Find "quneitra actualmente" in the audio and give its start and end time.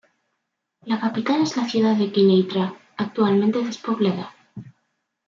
2.11-3.63